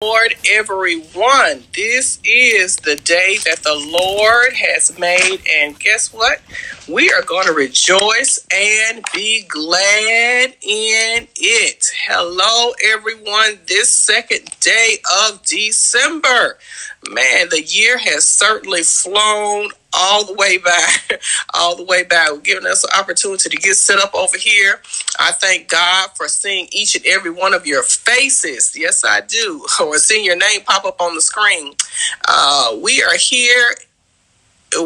[0.00, 1.64] Lord, everyone.
[1.74, 6.40] This is the day that the Lord has made, and guess what?
[6.88, 11.90] We are going to rejoice and be glad in it.
[12.06, 13.58] Hello, everyone.
[13.66, 14.98] This second day
[15.28, 16.58] of December.
[17.10, 20.86] Man, the year has certainly flown all the way by,
[21.54, 24.80] all the way by, giving us an opportunity to get set up over here.
[25.18, 28.76] I thank God for seeing each and every one of your faces.
[28.76, 29.66] Yes, I do.
[29.80, 31.74] Or seeing your name pop up on the screen.
[32.28, 33.74] Uh, we are here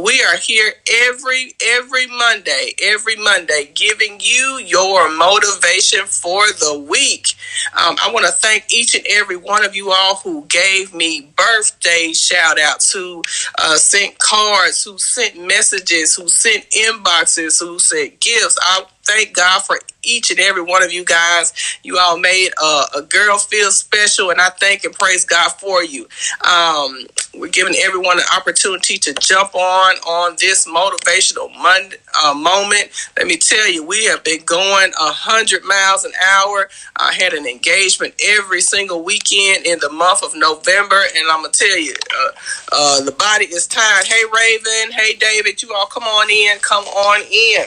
[0.00, 0.72] we are here
[1.08, 7.34] every every Monday, every Monday, giving you your motivation for the week.
[7.72, 11.32] Um, I want to thank each and every one of you all who gave me
[11.36, 13.22] birthday shout outs, who
[13.58, 18.58] uh, sent cards, who sent messages, who sent inboxes, who sent gifts.
[18.62, 21.52] I thank God for each and every one of you guys.
[21.82, 26.08] You all made a, girl feel special, and I thank and praise God for you.
[26.48, 32.90] Um, we're giving everyone an opportunity to jump on on this motivational Monday, uh, moment.
[33.16, 36.68] Let me tell you, we have been going a hundred miles an hour.
[36.96, 41.52] I had an engagement every single weekend in the month of November, and I'm gonna
[41.52, 42.30] tell you, uh,
[42.72, 44.06] uh, the body is tired.
[44.06, 44.92] Hey, Raven.
[44.92, 45.62] Hey, David.
[45.62, 46.58] You all come on in.
[46.60, 47.66] Come on in.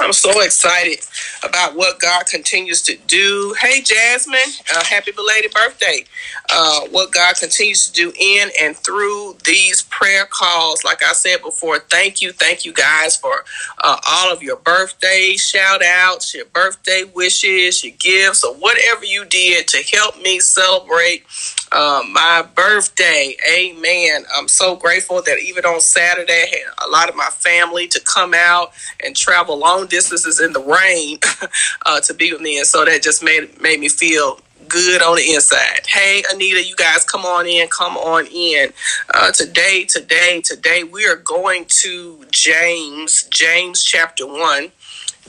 [0.00, 1.00] I'm so excited
[1.44, 3.54] about what God continues to do.
[3.60, 4.40] Hey, Jasmine,
[4.74, 6.04] uh, happy belated birthday.
[6.50, 10.84] Uh, what God continues to do in and through these prayer calls.
[10.84, 12.32] Like I said before, thank you.
[12.32, 13.44] Thank you guys for
[13.82, 19.24] uh, all of your birthday shout outs, your birthday wishes, your gifts, or whatever you
[19.26, 21.24] did to help me celebrate
[21.72, 23.36] uh, my birthday.
[23.54, 24.24] Amen.
[24.34, 28.00] I'm so grateful that even on Saturday, I had a lot of my family to
[28.00, 28.72] come out
[29.04, 31.18] and travel long distances in the rain
[31.86, 32.58] uh, to be with me.
[32.58, 35.86] And so that just made, made me feel good on the inside.
[35.86, 38.72] Hey, Anita, you guys come on in, come on in.
[39.12, 44.72] Uh, today, today, today, we are going to James, James chapter 1.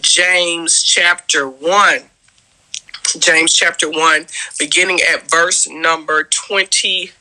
[0.02, 2.00] James chapter 1.
[3.20, 4.26] James chapter 1,
[4.58, 7.12] beginning at verse number 20.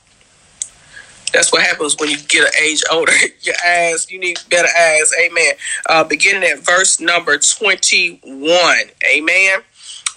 [1.33, 3.13] That's what happens when you get an age older.
[3.43, 5.13] Your eyes, you need better eyes.
[5.21, 5.53] Amen.
[5.89, 8.51] Uh, beginning at verse number 21.
[9.13, 9.61] Amen.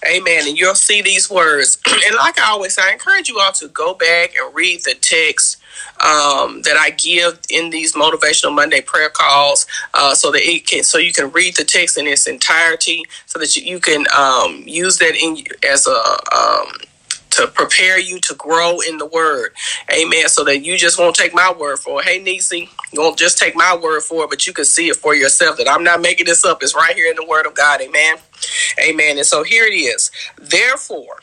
[0.06, 0.48] Amen.
[0.48, 1.78] And you'll see these words.
[2.06, 4.94] and like I always say, I encourage you all to go back and read the
[5.00, 5.58] text
[6.00, 10.82] um, that I give in these motivational Monday prayer calls, uh, so that it can
[10.82, 14.62] so you can read the text in its entirety, so that you, you can um,
[14.66, 15.38] use that in
[15.68, 16.66] as a um,
[17.36, 19.52] to prepare you to grow in the word.
[19.92, 20.28] Amen.
[20.28, 22.06] So that you just won't take my word for it.
[22.06, 24.96] Hey, Nisi, you won't just take my word for it, but you can see it
[24.96, 26.62] for yourself that I'm not making this up.
[26.62, 27.80] It's right here in the word of God.
[27.82, 28.16] Amen.
[28.82, 29.18] Amen.
[29.18, 30.10] And so here it is.
[30.38, 31.18] Therefore,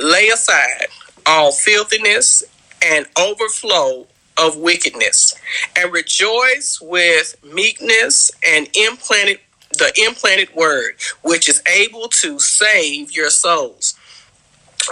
[0.00, 0.88] lay aside
[1.26, 2.44] all filthiness
[2.82, 4.06] and overflow
[4.38, 5.34] of wickedness
[5.76, 9.40] and rejoice with meekness and implanted
[9.78, 10.94] the implanted word
[11.24, 13.94] which is able to save your souls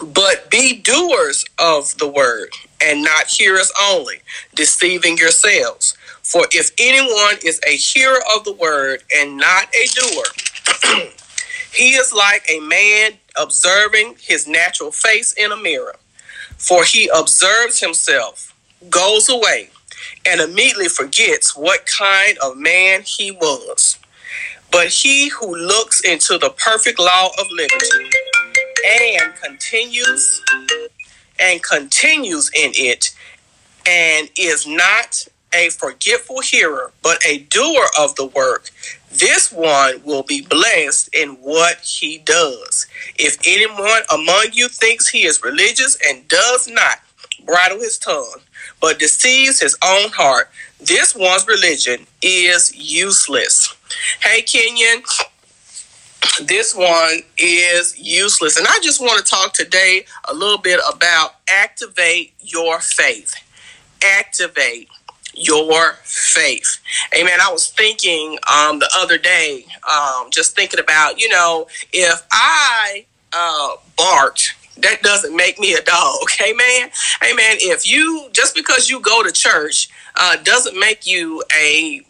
[0.02, 2.50] but be doers of the word
[2.82, 4.16] and not hearers only
[4.54, 11.04] deceiving yourselves for if anyone is a hearer of the word and not a doer
[11.72, 15.96] he is like a man observing his natural face in a mirror
[16.58, 18.54] for he observes himself,
[18.90, 19.70] goes away,
[20.26, 23.98] and immediately forgets what kind of man he was.
[24.70, 28.10] But he who looks into the perfect law of liberty
[28.88, 30.42] and continues
[31.40, 33.14] and continues in it
[33.86, 38.70] and is not a forgetful hearer, but a doer of the work,
[39.10, 42.86] this one will be blessed in what he does.
[43.18, 47.00] If anyone among you thinks he is religious and does not
[47.46, 48.40] bridle his tongue,
[48.80, 50.50] but deceives his own heart,
[50.80, 53.74] this one's religion is useless.
[54.20, 55.02] Hey, Kenyon,
[56.42, 58.56] this one is useless.
[58.56, 63.34] And I just want to talk today a little bit about activate your faith.
[64.04, 64.88] Activate
[65.34, 66.78] your faith.
[67.18, 67.38] Amen.
[67.40, 73.04] I was thinking um, the other day, um, just thinking about, you know, if I
[73.32, 76.18] uh, barked, that doesn't make me a dog.
[76.42, 76.90] Amen.
[77.22, 77.56] Amen.
[77.60, 82.02] If you, just because you go to church, uh, doesn't make you a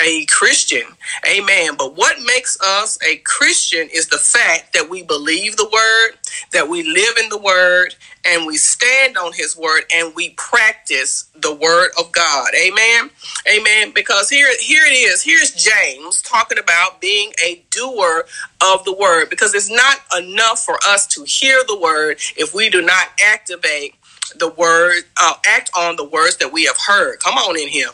[0.00, 0.84] a Christian.
[1.28, 1.72] Amen.
[1.76, 6.18] But what makes us a Christian is the fact that we believe the word,
[6.52, 7.94] that we live in the word,
[8.24, 12.48] and we stand on his word and we practice the word of God.
[12.60, 13.10] Amen.
[13.52, 13.92] Amen.
[13.94, 15.22] Because here, here it is.
[15.22, 18.26] Here's James talking about being a doer
[18.62, 22.70] of the word because it's not enough for us to hear the word if we
[22.70, 23.94] do not activate
[24.38, 27.20] the word, uh, act on the words that we have heard.
[27.20, 27.90] Come on in here.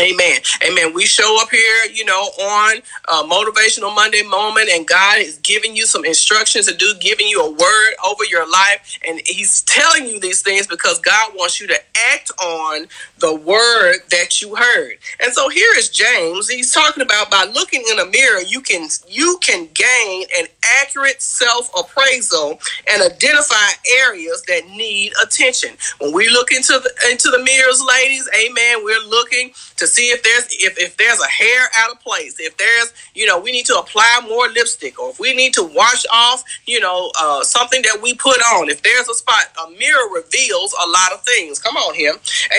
[0.00, 0.38] Amen.
[0.66, 0.94] Amen.
[0.94, 2.82] We show up here, you know, on
[3.28, 7.50] Motivational Monday Moment, and God is giving you some instructions to do, giving you a
[7.50, 8.98] word over your life.
[9.06, 11.78] And He's telling you these things because God wants you to
[12.12, 12.86] act on
[13.18, 14.98] the word that you heard.
[15.22, 16.48] And so here is James.
[16.48, 20.46] He's talking about by looking in a mirror, you can you can gain an
[20.82, 22.60] accurate self appraisal
[22.90, 25.70] and identify areas that need attention.
[26.00, 29.52] When we look into the into the mirrors, ladies, amen, we're looking
[29.82, 33.26] to see if there's if, if there's a hair out of place, if there's you
[33.26, 36.78] know we need to apply more lipstick, or if we need to wash off you
[36.78, 38.70] know uh, something that we put on.
[38.70, 41.58] If there's a spot, a mirror reveals a lot of things.
[41.58, 42.14] Come on here,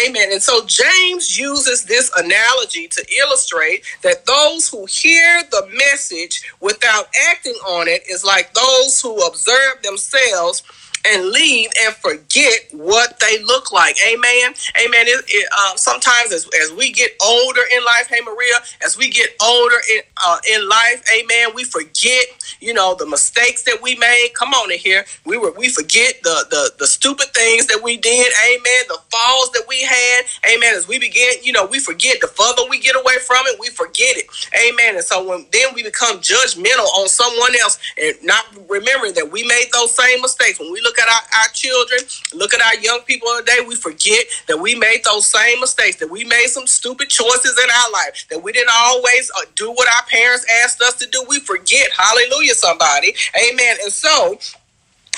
[0.06, 0.34] Amen.
[0.34, 7.08] And so James uses this analogy to illustrate that those who hear the message without
[7.32, 10.62] acting on it is like those who observe themselves
[11.06, 13.98] and leave and forget what they look like.
[14.08, 14.54] Amen.
[14.86, 15.08] Amen.
[15.08, 18.56] It, it, uh, sometimes as, as we get older in life, hey Maria,
[18.86, 22.26] as we get older in uh, in life, amen, we forget,
[22.60, 24.32] you know, the mistakes that we made.
[24.36, 25.06] Come on in here.
[25.26, 28.32] We were we forget the the the stupid things that we did.
[28.46, 28.84] Amen.
[28.88, 30.24] The falls that we had.
[30.54, 30.74] Amen.
[30.76, 32.22] As we begin, you know, we forget.
[32.22, 34.28] The further we get away from it, we forget it.
[34.68, 34.96] Amen.
[34.96, 39.46] And so when then we become judgmental on someone else and not remembering that we
[39.48, 42.00] made those same mistakes when we look at our, our children,
[42.34, 46.10] look at our young people today, we forget that we made those same mistakes, that
[46.10, 49.88] we made some stupid choices in our life, that we didn't always uh, do what
[49.88, 51.26] our parents asked us to do.
[51.28, 51.90] We forget.
[51.98, 53.16] Hallelujah, somebody.
[53.50, 53.78] Amen.
[53.84, 54.38] And so,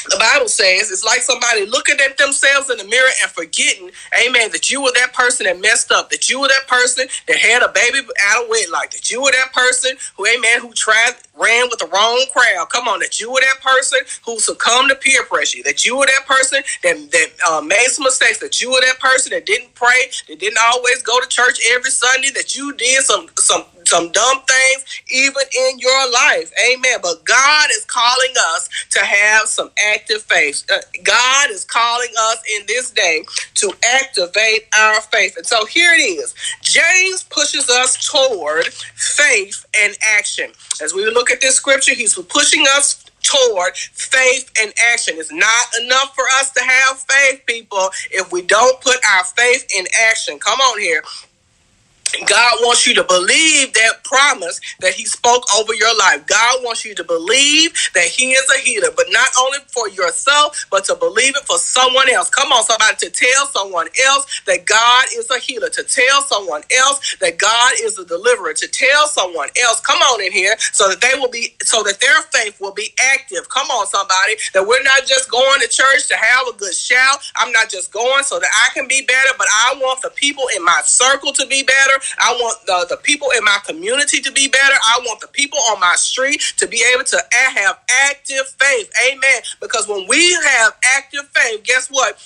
[0.10, 4.52] the Bible says it's like somebody looking at themselves in the mirror and forgetting, amen,
[4.52, 7.64] that you were that person that messed up, that you were that person that had
[7.64, 11.68] a baby out of wedlock, that you were that person who, amen, who tried, ran
[11.70, 12.70] with the wrong crowd.
[12.70, 16.06] Come on, that you were that person who succumbed to peer pressure, that you were
[16.06, 19.74] that person that, that uh, made some mistakes, that you were that person that didn't
[19.74, 24.12] pray, that didn't always go to church every Sunday, that you did some, some some
[24.12, 26.52] dumb things even in your life.
[26.72, 27.00] Amen.
[27.02, 30.66] But God is calling us to have some active faith.
[30.72, 33.24] Uh, God is calling us in this day
[33.56, 35.38] to activate our faith.
[35.38, 36.36] And so here it is.
[36.62, 40.52] James pushes us toward faith and action.
[40.82, 45.16] As we look at this scripture, he's pushing us toward faith and action.
[45.18, 49.68] It's not enough for us to have faith, people, if we don't put our faith
[49.78, 50.40] in action.
[50.40, 51.04] Come on here.
[52.28, 56.26] God wants you to believe that promise that He spoke over your life.
[56.28, 60.66] God wants you to believe that He is a healer, but not only for yourself,
[60.72, 62.30] but to believe it for someone else.
[62.30, 66.64] Come on, somebody, to tell someone else that God is a healer, to tell someone
[66.78, 70.90] else that God is a deliverer, to tell someone else, come on in here, so
[70.90, 73.50] that they will be, so that their faith will be active.
[73.50, 77.20] Come on, somebody, that we're not just going to church to have a good shout.
[77.38, 80.46] I'm not just going so that I can be better, but I want the people
[80.56, 81.95] in my circle to be better.
[82.20, 84.76] I want the, the people in my community to be better.
[84.76, 87.20] I want the people on my street to be able to
[87.56, 88.92] have active faith.
[89.12, 89.42] Amen.
[89.60, 92.18] Because when we have active faith, guess what?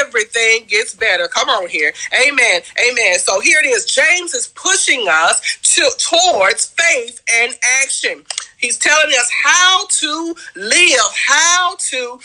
[0.00, 1.28] Everything gets better.
[1.28, 1.92] Come on here.
[2.26, 2.62] Amen.
[2.88, 3.18] Amen.
[3.18, 3.84] So here it is.
[3.86, 8.24] James is pushing us to, towards faith and action.
[8.58, 12.18] He's telling us how to live, how to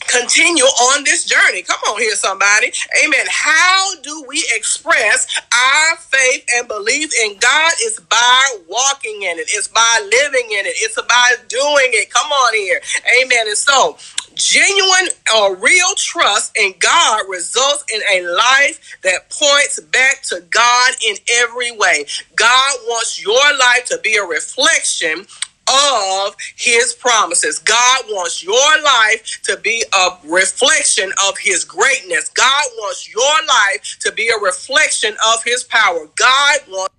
[0.00, 1.62] continue on this journey.
[1.62, 2.72] Come on here, somebody.
[3.04, 3.26] Amen.
[3.30, 7.72] How do we express our faith and belief in God?
[7.80, 12.10] It's by walking in it, it's by living in it, it's about doing it.
[12.10, 12.80] Come on here.
[13.22, 13.48] Amen.
[13.48, 13.98] And so,
[14.34, 20.94] genuine or real trust in God results in a life that points back to God
[21.08, 22.06] in every way.
[22.36, 25.26] God wants your life to be a reflection
[25.68, 27.58] of his promises.
[27.58, 32.28] God wants your life to be a reflection of his greatness.
[32.30, 36.08] God wants your life to be a reflection of his power.
[36.16, 36.94] God wants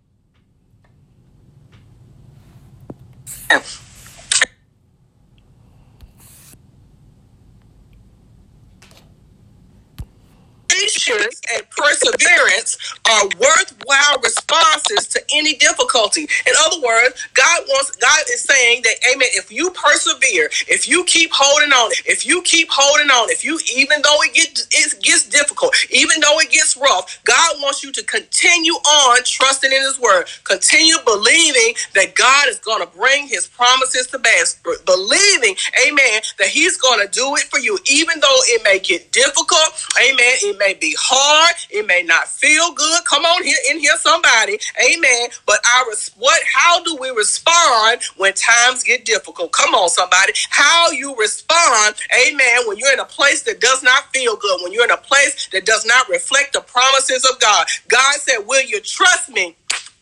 [11.53, 12.77] and perseverance
[13.09, 16.23] are worthwhile responses to any difficulty.
[16.23, 21.03] In other words, God wants God is saying that amen, if you persevere, if you
[21.05, 25.01] keep holding on, if you keep holding on, if you even though it gets it
[25.03, 29.81] gets difficult, even though it gets rough, God wants you to continue on trusting in
[29.81, 30.25] his word.
[30.43, 34.59] Continue believing that God is going to bring his promises to pass.
[34.85, 35.55] Believing,
[35.87, 39.69] amen, that he's going to do it for you even though it may get difficult.
[39.99, 40.35] Amen.
[40.43, 41.55] It may be hard.
[41.69, 43.05] It may not feel good.
[43.05, 44.59] Come on here in here, somebody.
[44.83, 45.29] Amen.
[45.45, 45.85] But our
[46.17, 46.41] what?
[46.53, 49.51] How do we respond when times get difficult?
[49.51, 50.33] Come on, somebody.
[50.49, 51.95] How you respond?
[52.27, 52.67] Amen.
[52.67, 54.61] When you're in a place that does not feel good.
[54.63, 57.67] When you're in a place that does not reflect the promises of God.
[57.87, 59.55] God said, "Will you trust me?"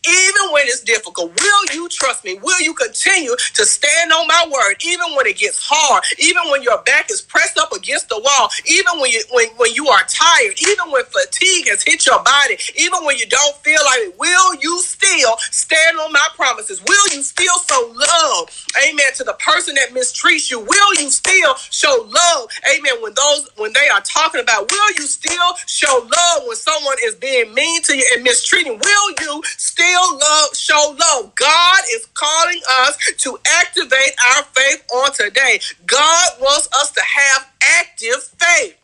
[0.07, 1.33] Even when it's difficult.
[1.39, 2.39] Will you trust me?
[2.41, 6.63] Will you continue to stand on my word, even when it gets hard, even when
[6.63, 10.03] your back is pressed up against the wall, even when you when, when you are
[10.07, 14.19] tired, even when fatigue has hit your body, even when you don't feel like it?
[14.19, 16.81] Will you still stand on my promises?
[16.83, 18.50] Will you still show love,
[18.88, 20.59] amen, to the person that mistreats you?
[20.59, 24.71] Will you still show love, amen, when those when they are talking about?
[24.71, 28.79] Will you still show love when someone is being mean to you and mistreating?
[28.79, 31.36] Will you still still love, show love.
[31.36, 35.60] God is calling us to activate our faith on today.
[35.86, 37.50] God wants us to have
[37.80, 38.78] active faith.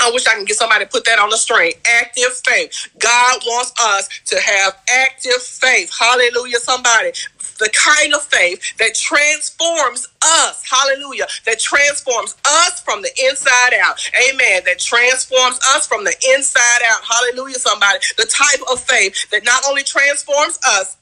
[0.00, 1.72] I wish I can get somebody to put that on the string.
[2.00, 2.88] Active faith.
[2.98, 5.92] God wants us to have active faith.
[5.98, 7.10] Hallelujah, somebody.
[7.58, 10.62] The kind of faith that transforms us.
[10.68, 11.26] Hallelujah.
[11.46, 13.98] That transforms us from the inside out.
[14.30, 14.62] Amen.
[14.66, 17.00] That transforms us from the inside out.
[17.08, 17.98] Hallelujah, somebody.
[18.16, 20.97] The type of faith that not only transforms us,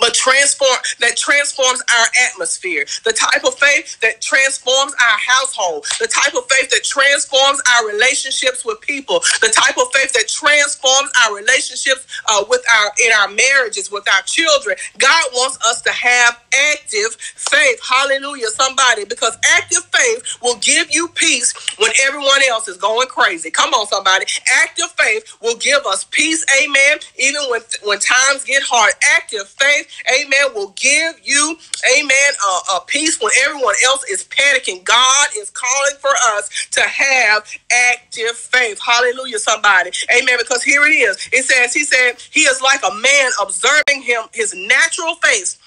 [0.00, 2.86] but transform that transforms our atmosphere.
[3.04, 5.86] The type of faith that transforms our household.
[6.00, 9.20] The type of faith that transforms our relationships with people.
[9.40, 14.06] The type of faith that transforms our relationships uh, with our in our marriages with
[14.14, 14.76] our children.
[14.98, 16.40] God wants us to have
[16.72, 17.80] active faith.
[17.88, 23.50] Hallelujah somebody because active faith will give you peace when everyone else is going crazy.
[23.50, 24.26] Come on somebody.
[24.62, 28.92] Active faith will give us peace amen even when when times get hard.
[29.16, 29.69] Active faith
[30.12, 31.56] amen, will give you,
[31.98, 34.84] amen, a, a peace when everyone else is panicking.
[34.84, 38.80] God is calling for us to have active faith.
[38.84, 39.90] Hallelujah, somebody.
[40.16, 40.36] Amen.
[40.38, 41.28] Because here it is.
[41.32, 45.58] It says, He said, He is like a man observing him, his natural face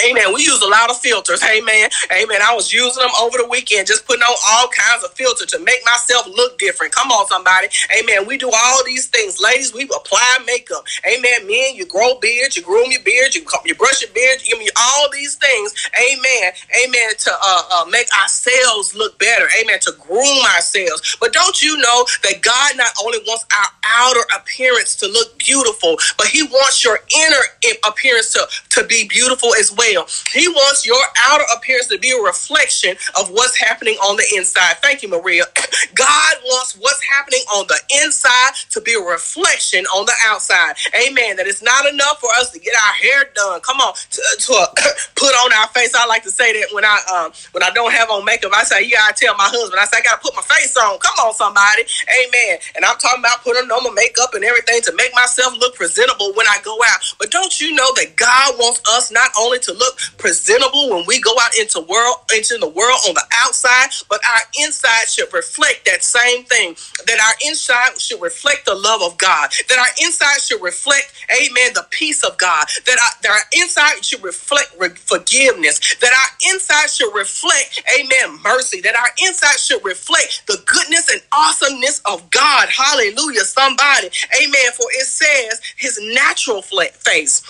[0.00, 0.32] Amen.
[0.34, 1.42] We use a lot of filters.
[1.44, 1.90] Amen.
[2.12, 2.40] Amen.
[2.42, 5.58] I was using them over the weekend, just putting on all kinds of filters to
[5.60, 6.92] make myself look different.
[6.94, 7.68] Come on, somebody.
[7.98, 8.26] Amen.
[8.26, 9.40] We do all these things.
[9.40, 10.84] Ladies, we apply makeup.
[11.06, 11.46] Amen.
[11.46, 14.70] Men, you grow beards, you groom your beard, you, you brush your beard, you mean
[14.80, 15.74] all these things.
[16.00, 16.52] Amen.
[16.84, 17.10] Amen.
[17.18, 19.46] To uh, uh, make ourselves look better.
[19.60, 19.78] Amen.
[19.82, 21.16] To groom ourselves.
[21.20, 25.98] But don't you know that God not only wants our outer appearance to look beautiful,
[26.16, 27.44] but He wants your inner
[27.86, 30.06] appearance to, to be beautiful as well well.
[30.32, 34.76] He wants your outer appearance to be a reflection of what's happening on the inside.
[34.82, 35.44] Thank you, Maria.
[35.94, 40.74] God wants what's happening on the inside to be a reflection on the outside.
[41.06, 41.36] Amen.
[41.36, 43.60] That it's not enough for us to get our hair done.
[43.60, 44.66] Come on, to, to uh,
[45.16, 45.94] put on our face.
[45.94, 48.64] I like to say that when I um, when I don't have on makeup, I
[48.64, 49.80] say you gotta tell my husband.
[49.80, 50.98] I say I gotta put my face on.
[50.98, 51.82] Come on, somebody.
[52.08, 52.58] Amen.
[52.76, 56.32] And I'm talking about putting on my makeup and everything to make myself look presentable
[56.34, 57.00] when I go out.
[57.18, 61.20] But don't you know that God wants us not only to look presentable when we
[61.20, 65.84] go out into world into the world on the outside, but our inside should reflect
[65.86, 66.74] that same thing.
[67.06, 69.50] That our inside should reflect the love of God.
[69.68, 72.66] That our inside should reflect, Amen, the peace of God.
[72.86, 75.96] That our, that our inside should reflect re- forgiveness.
[76.00, 78.80] That our inside should reflect, Amen, mercy.
[78.80, 82.68] That our inside should reflect the goodness and awesomeness of God.
[82.68, 84.08] Hallelujah, somebody.
[84.42, 84.72] Amen.
[84.74, 87.42] For it says His natural face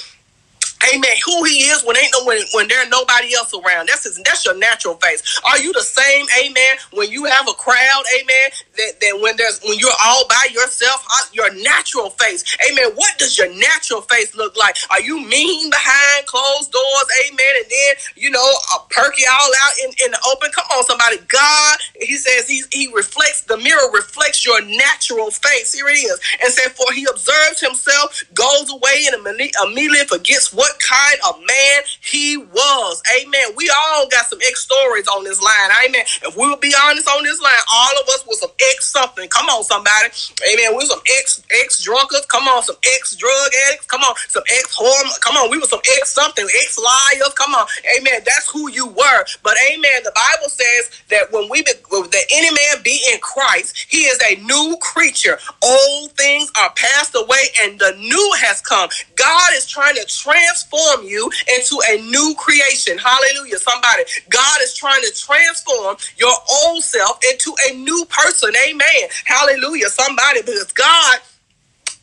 [0.94, 1.10] Amen.
[1.26, 3.88] Who he is when ain't no when, when there nobody else around.
[3.88, 5.40] That's his that's your natural face.
[5.46, 9.60] Are you the same, amen, when you have a crowd, amen, that, that when there's
[9.62, 12.44] when you're all by yourself, uh, your natural face.
[12.68, 12.92] Amen.
[12.94, 14.76] What does your natural face look like?
[14.90, 18.52] Are you mean behind closed doors, amen, and then you know,
[18.90, 20.50] perky all out in, in the open?
[20.52, 21.18] Come on, somebody.
[21.28, 25.72] God, he says he he reflects the mirror reflects your natural face.
[25.72, 26.20] Here it is.
[26.42, 31.82] And said, For he observes himself, goes away, and immediately forgets what kind of man
[32.00, 33.02] he was.
[33.20, 33.52] Amen.
[33.56, 35.70] We all got some ex stories on this line.
[35.86, 36.02] Amen.
[36.22, 39.28] If we will be honest on this line, all of us with some ex something.
[39.28, 40.10] Come on, somebody.
[40.52, 40.70] Amen.
[40.72, 42.26] We were some ex ex drunkards.
[42.26, 43.86] Come on, some ex drug addicts.
[43.86, 45.18] Come on, some ex hormone.
[45.20, 47.34] Come on, we were some ex something, ex liars.
[47.34, 47.66] Come on.
[47.98, 48.20] Amen.
[48.24, 49.24] That's who you were.
[49.42, 50.02] But amen.
[50.04, 54.18] The Bible says that when we be, that any man be in Christ, he is
[54.26, 55.38] a new creature.
[55.62, 58.88] Old things are passed away and the new has come.
[59.16, 62.98] God is trying to transform you into a new creation.
[62.98, 63.58] Hallelujah.
[63.58, 68.51] Somebody, God is trying to transform your old self into a new person.
[68.68, 69.08] Amen.
[69.26, 69.88] Hallelujah.
[69.88, 71.18] Somebody, because God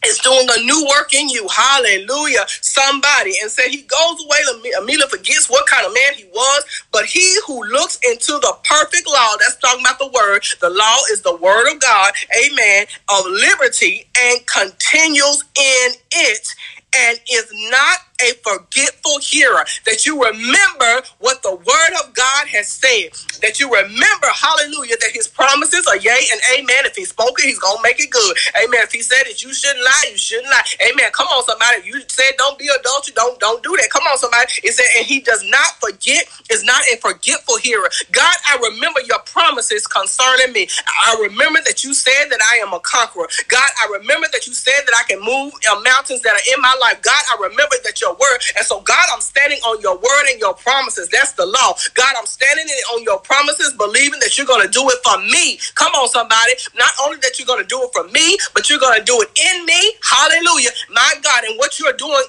[0.05, 1.47] is doing a new work in you.
[1.49, 2.45] Hallelujah.
[2.61, 3.33] Somebody.
[3.41, 4.39] And said he goes away.
[4.79, 6.63] Amelia forgets what kind of man he was.
[6.91, 10.43] But he who looks into the perfect law, that's talking about the word.
[10.61, 12.13] The law is the word of God.
[12.45, 12.85] Amen.
[13.09, 16.55] Of liberty and continues in it
[16.95, 22.67] and is not a forgetful hearer, that you remember what the word of God has
[22.67, 26.85] said, that you remember, hallelujah, that his promises are yea and amen.
[26.85, 28.35] If he spoke it, he's going to make it good.
[28.63, 28.81] Amen.
[28.83, 30.63] If he said it, you shouldn't lie, you shouldn't lie.
[30.91, 31.11] Amen.
[31.13, 31.83] Come on, somebody.
[31.85, 33.89] You said don't be adultery, don't, don't do that.
[33.91, 34.51] Come on, somebody.
[34.63, 37.89] It said, and he does not forget, is not a forgetful hearer.
[38.11, 40.67] God, I remember your promises concerning me.
[41.05, 43.27] I remember that you said that I am a conqueror.
[43.47, 46.61] God, I remember that you said that I can move uh, mountains that are in
[46.61, 47.01] my life.
[47.01, 48.39] God, I remember that your word.
[48.57, 51.09] And so, God, I'm standing on your word and your promises.
[51.09, 51.75] That's the law.
[51.95, 55.59] God, I'm standing on your promises, believing that you're going to do it for me.
[55.75, 56.53] Come on, somebody.
[56.75, 59.19] Not only that you're going to do it for me, but you're going to do
[59.21, 59.93] it in me.
[60.03, 60.71] Hallelujah.
[60.91, 61.43] My God.
[61.45, 62.23] And what you're doing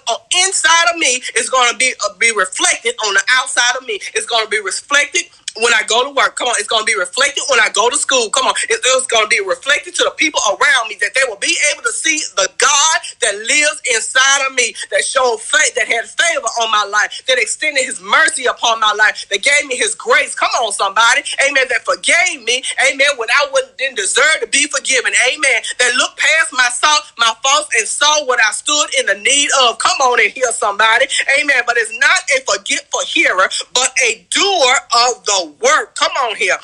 [0.46, 4.00] inside of me is going to be, uh, be reflected on the outside of me.
[4.14, 5.22] It's going to be reflected
[5.56, 6.36] when I go to work.
[6.36, 8.30] Come on, it's going to be reflected when I go to school.
[8.30, 11.40] Come on, it's going to be reflected to the people around me that they will
[11.40, 12.89] be able to see the God
[13.50, 17.84] lives inside of me, that showed faith, that had favor on my life, that extended
[17.84, 20.34] His mercy upon my life, that gave me His grace.
[20.34, 21.66] Come on, somebody, Amen.
[21.68, 23.08] That forgave me, Amen.
[23.16, 25.62] When I wouldn't didn't deserve to be forgiven, Amen.
[25.78, 29.50] That looked past my fault, my faults, and saw what I stood in the need
[29.62, 29.78] of.
[29.78, 31.06] Come on and hear somebody,
[31.40, 31.62] Amen.
[31.66, 34.74] But it's not a forgetful hearer, but a doer
[35.08, 35.94] of the work.
[35.96, 36.58] Come on here.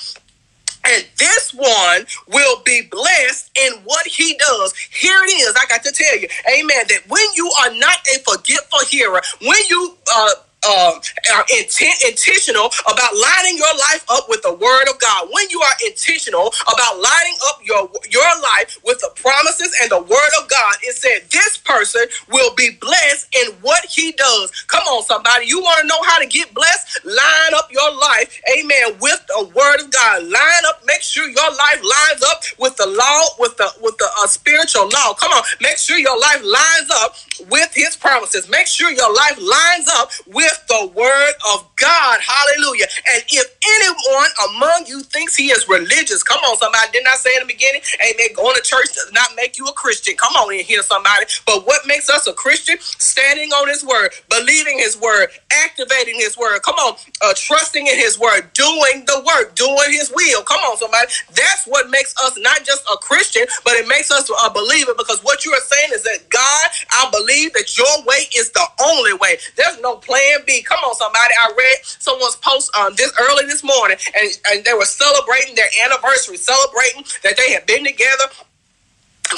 [0.89, 4.75] And this one will be blessed in what he does.
[4.77, 5.55] Here it is.
[5.61, 6.29] I got to tell you,
[6.59, 10.31] amen, that when you are not a forgetful hearer, when you uh,
[10.67, 10.93] uh,
[11.37, 15.61] are intent, intentional about lining your life up with the word of God, when you
[15.63, 20.49] are intentional about lining up your your life with the promises and the word of
[20.49, 24.51] God, it said this person will be blessed in what he does.
[24.69, 25.47] Come on, somebody.
[25.47, 27.05] You want to know how to get blessed?
[27.07, 30.25] Line up your life, amen, with the word of God.
[30.25, 34.09] Line up, make sure your life lines up with the law, with the with the
[34.21, 35.15] uh, spiritual law.
[35.15, 37.15] Come on, make sure your life lines up
[37.51, 38.49] with his promises.
[38.49, 42.21] Make sure your life lines up with the word of God.
[42.21, 42.87] Hallelujah.
[43.15, 46.91] And if anyone among you thinks he is religious, come on, somebody.
[46.93, 47.83] Didn't I say in the beginning?
[48.03, 48.29] Amen.
[48.35, 50.17] Going to church does not make you a Christian.
[50.17, 51.27] Come on in here, somebody.
[51.47, 52.77] But what makes us a Christian?
[52.81, 55.29] Standing on his word, believing his word,
[55.65, 56.61] activating his word.
[56.63, 60.43] Come on, uh, trusting in his word, doing the work, doing his will.
[60.43, 61.07] Come on, somebody.
[61.35, 65.21] That's what makes us not just a Christian, but it makes us a believer because
[65.23, 69.15] what you are saying is that God, I believe that your way is the only
[69.15, 69.39] way.
[69.57, 70.63] There's no plan B.
[70.63, 71.35] Come on, somebody.
[71.41, 75.69] I read someone's post um, this early this morning, and, and they were celebrating their
[75.85, 78.25] anniversary, celebrating that they had been together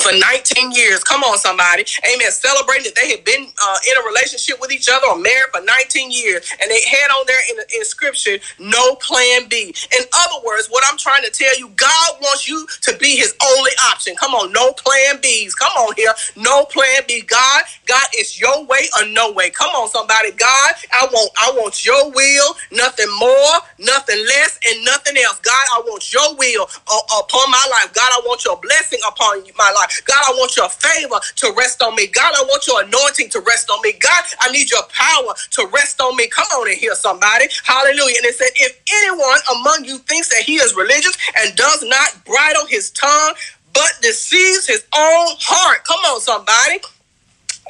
[0.02, 1.02] for 19 years.
[1.04, 1.84] Come on, somebody.
[2.06, 2.30] Amen.
[2.30, 5.62] Celebrating that they had been uh, in a relationship with each other or married for
[5.64, 6.44] 19 years.
[6.60, 9.74] And they had on there in the inscription, no plan B.
[9.98, 13.34] In other words, what I'm trying to tell you, God wants you to be his
[13.44, 14.14] only option.
[14.16, 15.56] Come on, no plan Bs.
[15.58, 16.12] Come on here.
[16.36, 17.22] No plan B.
[17.22, 19.50] God, God, it's your way or no way.
[19.50, 20.32] Come on, somebody.
[20.32, 25.40] God, I want, I want your will, nothing more, nothing less, and nothing else.
[25.40, 27.92] God, I want your will uh, upon my life.
[27.94, 30.02] God, I want your blessing upon my life life.
[30.04, 32.06] God, I want your favor to rest on me.
[32.08, 33.94] God, I want your anointing to rest on me.
[34.00, 36.28] God, I need your power to rest on me.
[36.28, 37.46] Come on and hear somebody.
[37.64, 38.16] Hallelujah.
[38.18, 42.24] And it said, if anyone among you thinks that he is religious and does not
[42.24, 43.34] bridle his tongue,
[43.74, 45.84] but deceives his own heart.
[45.84, 46.80] Come on, somebody.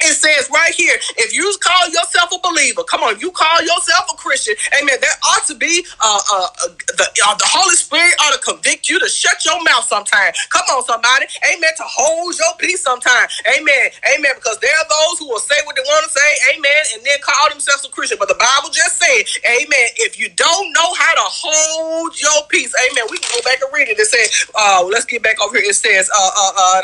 [0.01, 4.07] It says right here, if you call yourself a believer, come on, you call yourself
[4.11, 4.95] a Christian, amen.
[5.01, 8.89] There ought to be uh, uh, uh the uh, the Holy Spirit ought to convict
[8.89, 10.31] you to shut your mouth sometime.
[10.49, 11.71] Come on, somebody, amen.
[11.77, 14.33] To hold your peace sometime, amen, amen.
[14.35, 17.19] Because there are those who will say what they want to say, amen, and then
[17.21, 18.17] call themselves a Christian.
[18.19, 19.87] But the Bible just said, amen.
[19.99, 23.05] If you don't know how to hold your peace, amen.
[23.09, 23.99] We can go back and read it.
[23.99, 25.69] It says, uh, let's get back over here.
[25.69, 26.81] It says, uh,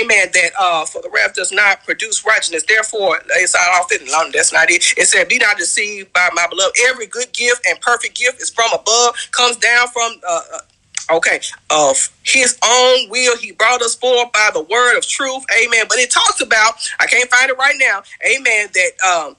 [0.00, 0.28] amen.
[0.32, 0.52] That
[0.88, 2.64] for the wrath does not produce righteousness.
[2.66, 4.32] Therefore, it's not all London.
[4.34, 4.84] That's not it.
[4.96, 6.76] It said, Be not deceived by my beloved.
[6.88, 11.40] Every good gift and perfect gift is from above, comes down from uh, uh, okay,
[11.70, 15.44] of his own will he brought us forth by the word of truth.
[15.62, 15.84] Amen.
[15.88, 19.36] But it talks about, I can't find it right now, amen, that um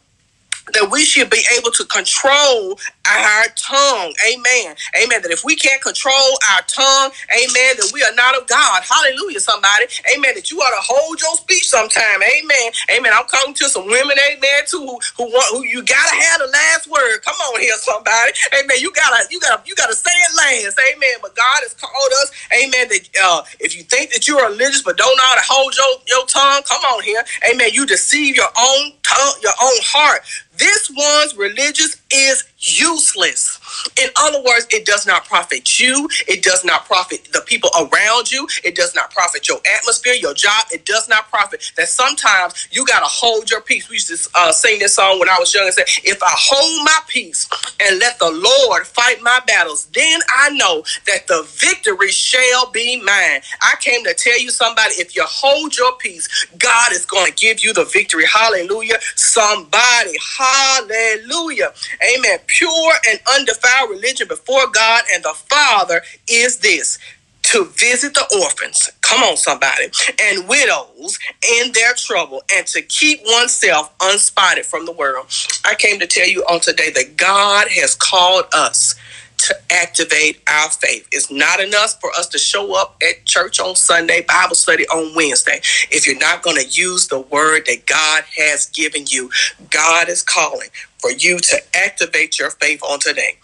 [0.74, 4.14] that we should be able to control our tongue.
[4.28, 4.76] Amen.
[4.98, 5.22] Amen.
[5.22, 8.84] That if we can't control our tongue, amen, that we are not of God.
[8.84, 9.86] Hallelujah, somebody.
[10.16, 10.34] Amen.
[10.36, 12.20] That you ought to hold your speech sometime.
[12.24, 12.68] Amen.
[12.98, 13.12] Amen.
[13.14, 16.50] I'm talking to some women, amen, too, who, who want who you gotta have the
[16.52, 17.20] last word.
[17.24, 18.34] Come on here, somebody.
[18.58, 18.78] Amen.
[18.80, 20.80] You gotta, you gotta, you gotta say it last.
[20.94, 21.18] Amen.
[21.22, 24.98] But God has called us, amen, that uh, if you think that you're religious but
[24.98, 27.24] don't know how to hold your, your tongue, come on here.
[27.52, 27.70] Amen.
[27.74, 30.22] You deceive your own tongue, your own heart.
[30.58, 33.60] This one's religious is useless.
[34.02, 36.10] In other words, it does not profit you.
[36.28, 38.48] It does not profit the people around you.
[38.64, 40.66] It does not profit your atmosphere, your job.
[40.74, 43.90] It does not profit that sometimes you got to hold your peace.
[43.90, 46.32] We used to uh, sing this song when I was young and said, If I
[46.32, 47.50] hold my peace
[47.82, 53.02] and let the Lord fight my battles, then I know that the victory shall be
[53.02, 53.42] mine.
[53.62, 57.34] I came to tell you, somebody, if you hold your peace, God is going to
[57.34, 58.26] give you the victory.
[58.26, 58.98] Hallelujah.
[59.16, 61.74] Somebody, hallelujah.
[62.16, 62.40] Amen.
[62.48, 67.00] Pure and undefiled religion before God and the Father is this
[67.44, 69.86] to visit the orphans, come on, somebody,
[70.22, 71.20] and widows
[71.62, 75.28] in their trouble, and to keep oneself unspotted from the world.
[75.66, 78.96] I came to tell you on today that God has called us
[79.40, 81.08] to activate our faith.
[81.12, 85.16] It's not enough for us to show up at church on Sunday, Bible study on
[85.16, 85.62] Wednesday.
[85.92, 89.32] If you're not going to use the word that God has given you,
[89.72, 93.38] God is calling for you to activate your faith on today.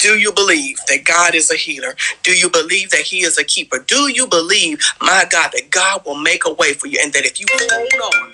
[0.00, 1.96] Do you believe that God is a healer?
[2.24, 3.78] Do you believe that He is a keeper?
[3.80, 7.24] Do you believe, my God, that God will make a way for you and that
[7.26, 8.32] if you hold on,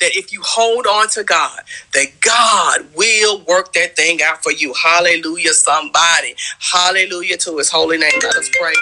[0.00, 1.60] that if you hold on to God,
[1.94, 4.74] that God will work that thing out for you.
[4.74, 6.36] Hallelujah, somebody.
[6.60, 8.12] Hallelujah to his holy name.
[8.22, 8.74] Let us pray.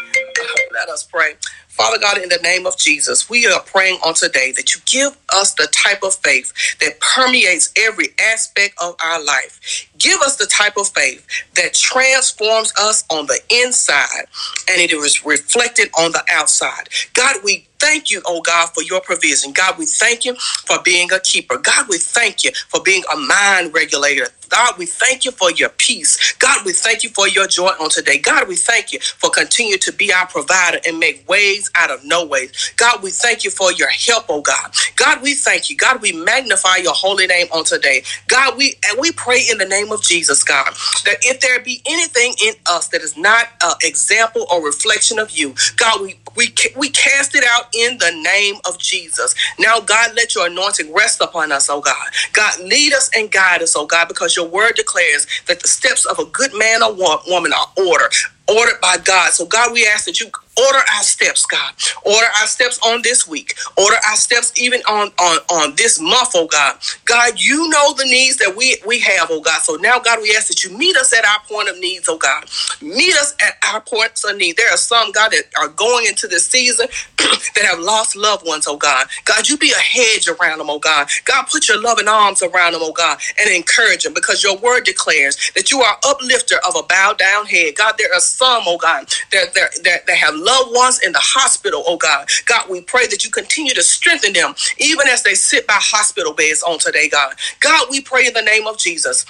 [0.73, 1.35] Let us pray.
[1.73, 5.17] Father God, in the name of Jesus, we are praying on today that you give
[5.35, 9.89] us the type of faith that permeates every aspect of our life.
[9.99, 14.27] Give us the type of faith that transforms us on the inside
[14.71, 16.89] and it is reflected on the outside.
[17.15, 19.53] God, we thank you, oh God, for your provision.
[19.53, 21.59] God, we thank you for being a keeper.
[21.59, 24.29] God, we thank you for being a mind regulator.
[24.51, 26.35] God, we thank you for your peace.
[26.35, 28.19] God, we thank you for your joy on today.
[28.19, 32.05] God, we thank you for continue to be our provider and make ways out of
[32.05, 32.53] no ways.
[32.77, 34.73] God, we thank you for your help, oh God.
[34.97, 35.77] God, we thank you.
[35.77, 38.03] God, we magnify your holy name on today.
[38.29, 40.73] God, we and we pray in the name of Jesus, God,
[41.07, 45.31] that if there be anything in us that is not an example or reflection of
[45.33, 49.35] you, God, we we we cast it out in the name of Jesus.
[49.59, 52.07] Now, God, let your anointing rest upon us, oh God.
[52.33, 56.07] God, lead us and guide us, oh God, because your word declares that the steps
[56.07, 56.95] of a good man or
[57.29, 58.13] woman are ordered
[58.49, 59.31] ordered by God.
[59.33, 61.75] So, God, we ask that you order our steps, God.
[62.05, 63.55] Order our steps on this week.
[63.77, 66.77] Order our steps even on on on this month, oh God.
[67.05, 69.61] God, you know the needs that we we have, oh God.
[69.63, 72.19] So now, God, we ask that you meet us at our point of needs, oh
[72.19, 72.45] God.
[72.81, 74.57] Meet us at our points of need.
[74.57, 76.87] There are some, God, that are going into this season
[77.19, 79.07] that have lost loved ones, oh God.
[79.25, 81.09] God, you be a hedge around them, oh God.
[81.25, 84.85] God, put your loving arms around them, oh God, and encourage them because your word
[84.85, 87.75] declares that you are uplifter of a bowed down head.
[87.77, 91.21] God, there are some, oh God, that, that, that, that have loved ones in the
[91.21, 92.29] hospital, oh God.
[92.47, 96.35] God, we pray that you continue to strengthen them even as they sit by hospital
[96.35, 97.35] beds on today, God.
[97.61, 99.25] God, we pray in the name of Jesus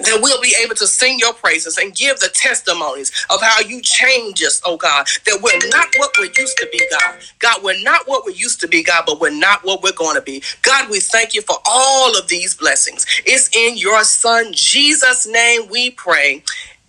[0.00, 3.80] that we'll be able to sing your praises and give the testimonies of how you
[3.82, 7.18] change us, oh God, that we're not what we used to be, God.
[7.38, 10.16] God, we're not what we used to be, God, but we're not what we're going
[10.16, 10.42] to be.
[10.62, 13.06] God, we thank you for all of these blessings.
[13.26, 16.42] It's in your son Jesus' name we pray.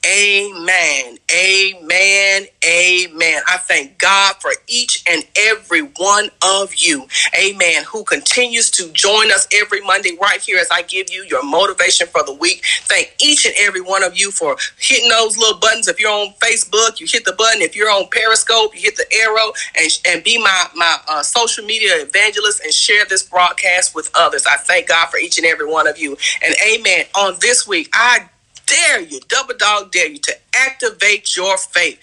[0.05, 1.17] Amen.
[1.33, 2.45] Amen.
[2.67, 3.41] Amen.
[3.47, 7.07] I thank God for each and every one of you.
[7.39, 7.83] Amen.
[7.85, 12.07] Who continues to join us every Monday right here as I give you your motivation
[12.07, 12.63] for the week.
[12.83, 15.87] Thank each and every one of you for hitting those little buttons.
[15.87, 17.61] If you're on Facebook, you hit the button.
[17.61, 21.65] If you're on Periscope, you hit the arrow and, and be my, my uh, social
[21.65, 24.45] media evangelist and share this broadcast with others.
[24.45, 26.17] I thank God for each and every one of you.
[26.43, 27.05] And amen.
[27.15, 28.29] On this week, I
[28.67, 31.99] dare you, double dog dare you to activate your faith.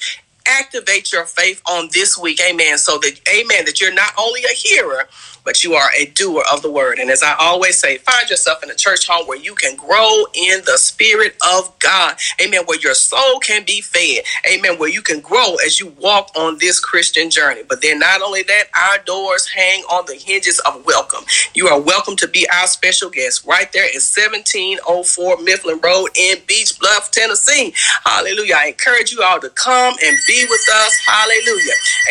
[0.49, 2.79] Activate your faith on this week, amen.
[2.79, 5.09] So that, amen, that you're not only a hearer,
[5.45, 6.99] but you are a doer of the word.
[6.99, 10.25] And as I always say, find yourself in a church home where you can grow
[10.35, 12.17] in the spirit of God.
[12.45, 12.63] Amen.
[12.67, 14.25] Where your soul can be fed.
[14.53, 14.79] Amen.
[14.79, 17.63] Where you can grow as you walk on this Christian journey.
[17.69, 21.25] But then not only that, our doors hang on the hinges of welcome.
[21.55, 26.39] You are welcome to be our special guest right there at 1704 Mifflin Road in
[26.47, 27.75] Beech Bluff, Tennessee.
[28.05, 28.55] Hallelujah.
[28.59, 30.99] I encourage you all to come and be with us.
[31.07, 31.75] Hallelujah.